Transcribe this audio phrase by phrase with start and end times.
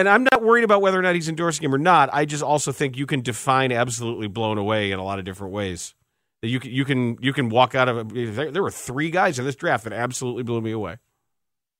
[0.00, 2.08] and I'm not worried about whether or not he's endorsing him or not.
[2.12, 5.52] I just also think you can define absolutely blown away in a lot of different
[5.52, 5.94] ways.
[6.40, 8.14] That you can you can you can walk out of.
[8.14, 10.96] There, there were three guys in this draft that absolutely blew me away.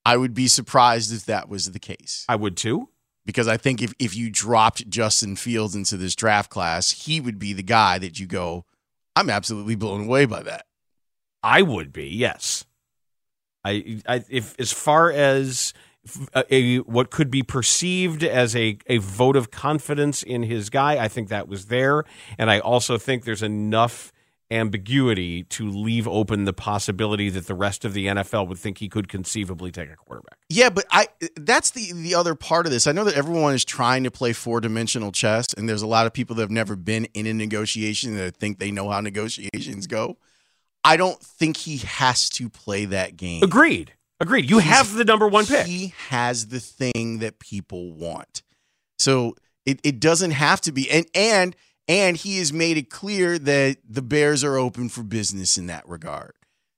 [0.05, 2.27] I would be surprised if that was the case.
[2.29, 2.91] I would too.
[3.25, 7.39] Because I think if, if you dropped Justin Fields into this draft class, he would
[7.39, 8.65] be the guy that you go,
[9.15, 10.67] I'm absolutely blown away by that.
[11.43, 12.65] I would be, yes.
[13.65, 15.75] I, I if as far as
[16.35, 21.03] a, a, what could be perceived as a, a vote of confidence in his guy,
[21.03, 22.05] I think that was there,
[22.39, 24.13] and I also think there's enough
[24.51, 28.89] ambiguity to leave open the possibility that the rest of the NFL would think he
[28.89, 30.39] could conceivably take a quarterback.
[30.49, 32.87] Yeah, but I that's the the other part of this.
[32.87, 36.13] I know that everyone is trying to play four-dimensional chess and there's a lot of
[36.13, 40.19] people that have never been in a negotiation that think they know how negotiations go.
[40.83, 43.43] I don't think he has to play that game.
[43.43, 43.93] Agreed.
[44.21, 44.51] Agreed.
[44.51, 45.67] You He's, have the number 1 pick.
[45.67, 48.43] He has the thing that people want.
[48.99, 49.35] So
[49.65, 51.57] it, it doesn't have to be and and
[51.89, 55.89] and he has made it clear that the Bears are open for business in that
[55.89, 56.35] regard,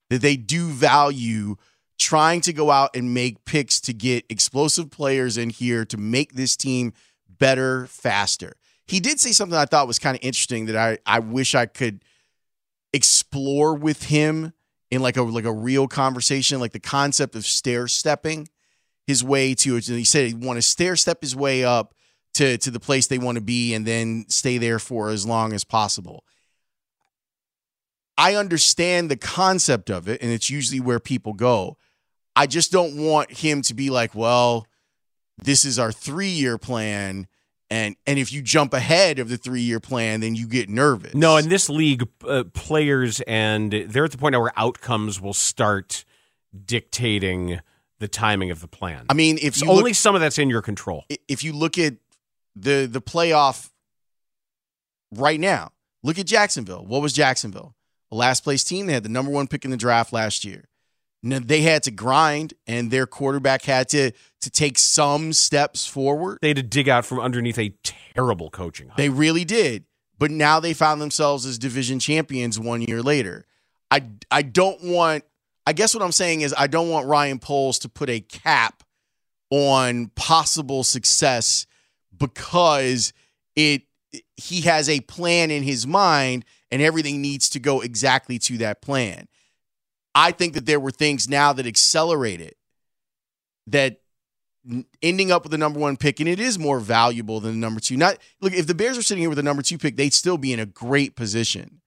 [0.09, 1.57] that they do value
[1.99, 6.33] trying to go out and make picks to get explosive players in here to make
[6.33, 6.93] this team
[7.29, 8.55] better, faster.
[8.87, 11.67] He did say something I thought was kind of interesting that I, I wish I
[11.67, 12.03] could
[12.93, 14.53] explore with him
[14.93, 18.47] in like a like a real conversation, like the concept of stair stepping
[19.07, 19.77] his way to.
[19.77, 21.95] He said he want to stair step his way up
[22.34, 25.55] to to the place they want to be and then stay there for as long
[25.55, 26.25] as possible.
[28.19, 31.79] I understand the concept of it and it's usually where people go.
[32.37, 34.67] I just don't want him to be like, well,
[35.43, 37.27] this is our 3-year plan
[37.73, 41.15] and and if you jump ahead of the 3-year plan then you get nervous.
[41.15, 45.33] No, in this league uh, players and they're at the point now where outcomes will
[45.34, 46.05] start
[46.67, 47.61] dictating
[47.98, 49.06] the timing of the plan.
[49.09, 51.05] I mean, if only look, some of that's in your control.
[51.28, 51.95] If you look at
[52.55, 53.70] the the playoff
[55.12, 55.70] right now.
[56.03, 56.84] Look at Jacksonville.
[56.84, 57.75] What was Jacksonville?
[58.11, 58.87] A last place team.
[58.87, 60.65] They had the number one pick in the draft last year.
[61.22, 64.10] They had to grind, and their quarterback had to
[64.41, 66.38] to take some steps forward.
[66.43, 68.91] They had to dig out from underneath a terrible coaching.
[68.97, 69.84] They really did.
[70.19, 73.44] But now they found themselves as division champions one year later.
[73.91, 75.25] I I don't want.
[75.65, 78.83] I guess what I'm saying is I don't want Ryan Poles to put a cap
[79.50, 81.66] on possible success
[82.16, 83.12] because
[83.54, 83.83] it
[84.37, 88.81] he has a plan in his mind and everything needs to go exactly to that
[88.83, 89.28] plan.
[90.15, 92.55] I think that there were things now that accelerated
[93.69, 94.00] that
[95.03, 97.81] ending up with the number one pick, and it is more valuable than the number
[97.81, 97.97] two.
[97.97, 100.39] Not look, if the Bears are sitting here with the number two pick, they'd still
[100.39, 101.81] be in a great position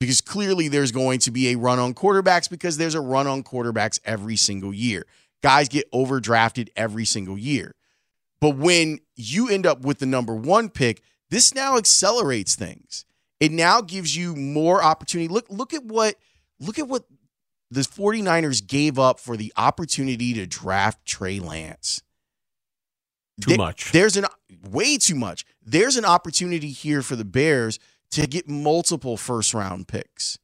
[0.00, 3.42] because clearly there's going to be a run on quarterbacks because there's a run on
[3.42, 5.06] quarterbacks every single year.
[5.42, 7.74] Guys get overdrafted every single year.
[8.40, 13.04] But when you end up with the number one pick, this now accelerates things.
[13.40, 15.28] It now gives you more opportunity.
[15.28, 16.16] Look, look at what
[16.60, 17.04] look at what
[17.74, 22.02] the 49ers gave up for the opportunity to draft Trey Lance.
[23.40, 23.90] Too there, much.
[23.92, 24.26] There's an
[24.70, 25.44] way too much.
[25.64, 27.78] There's an opportunity here for the Bears
[28.12, 30.38] to get multiple first round picks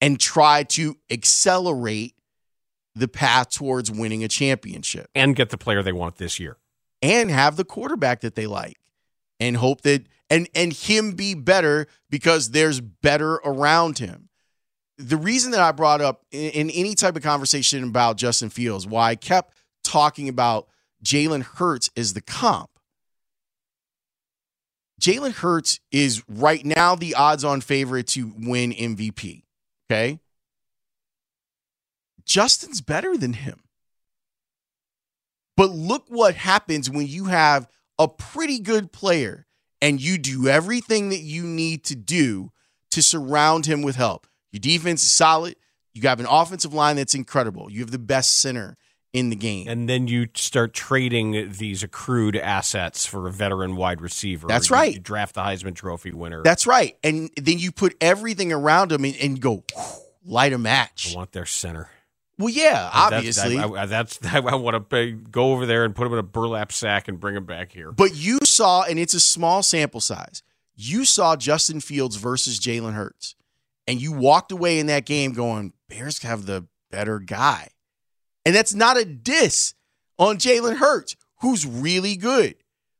[0.00, 2.14] and try to accelerate
[2.94, 6.58] the path towards winning a championship and get the player they want this year
[7.00, 8.78] and have the quarterback that they like
[9.38, 14.29] and hope that and and him be better because there's better around him.
[15.00, 18.86] The reason that I brought up in, in any type of conversation about Justin Fields,
[18.86, 20.68] why I kept talking about
[21.04, 22.70] Jalen Hurts as the comp.
[25.00, 29.44] Jalen Hurts is right now the odds on favorite to win MVP.
[29.90, 30.20] Okay.
[32.24, 33.60] Justin's better than him.
[35.56, 37.66] But look what happens when you have
[37.98, 39.46] a pretty good player
[39.82, 42.52] and you do everything that you need to do
[42.90, 44.26] to surround him with help.
[44.52, 45.56] Your defense is solid.
[45.92, 47.70] You have an offensive line that's incredible.
[47.70, 48.76] You have the best center
[49.12, 49.68] in the game.
[49.68, 54.46] And then you start trading these accrued assets for a veteran wide receiver.
[54.46, 54.94] That's right.
[54.94, 56.42] You draft the Heisman Trophy winner.
[56.42, 56.96] That's right.
[57.02, 59.64] And then you put everything around him and, and go
[60.24, 61.12] light a match.
[61.12, 61.88] I want their center.
[62.38, 63.56] Well, yeah, obviously.
[63.56, 66.24] That's, I, I, that's I want to go over there and put him in a
[66.24, 67.92] burlap sack and bring him back here.
[67.92, 70.42] But you saw, and it's a small sample size.
[70.74, 73.34] You saw Justin Fields versus Jalen Hurts,
[73.90, 77.70] and you walked away in that game going, "Bears have the better guy,"
[78.44, 79.74] and that's not a diss
[80.16, 82.54] on Jalen Hurts, who's really good.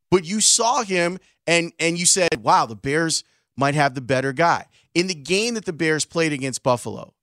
[0.09, 1.17] But you saw him,
[1.47, 3.23] and and you said, "Wow, the Bears
[3.55, 7.13] might have the better guy." In the game that the Bears played against Buffalo,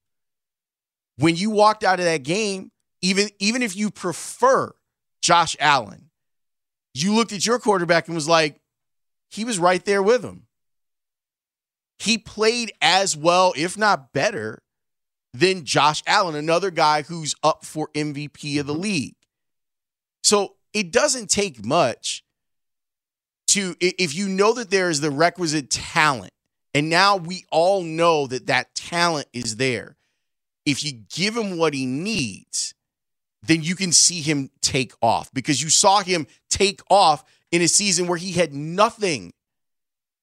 [1.17, 2.71] when you walked out of that game,
[3.03, 4.73] even even if you prefer
[5.21, 6.09] Josh Allen,
[6.95, 8.59] you looked at your quarterback and was like,
[9.29, 10.47] he was right there with him.
[11.99, 14.63] He played as well, if not better,
[15.33, 18.81] than Josh Allen, another guy who's up for MVP of the mm-hmm.
[18.81, 19.15] league.
[20.23, 22.23] So it doesn't take much
[23.47, 26.33] to, if you know that there is the requisite talent,
[26.73, 29.97] and now we all know that that talent is there.
[30.65, 32.75] If you give him what he needs,
[33.41, 37.67] then you can see him take off because you saw him take off in a
[37.67, 39.33] season where he had nothing.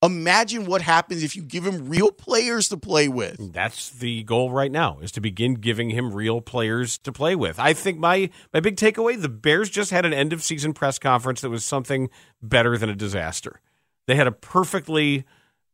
[0.02, 3.52] Imagine what happens if you give him real players to play with.
[3.52, 7.58] That's the goal right now is to begin giving him real players to play with.
[7.58, 10.98] I think my my big takeaway, the Bears just had an end of season press
[10.98, 12.10] conference that was something
[12.42, 13.60] better than a disaster.
[14.06, 15.24] They had a perfectly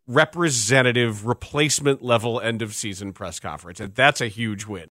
[0.07, 4.89] representative replacement level end of season press conference and that's a huge win.